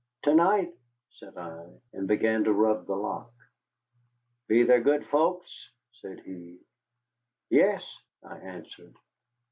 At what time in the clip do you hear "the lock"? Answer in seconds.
2.87-3.31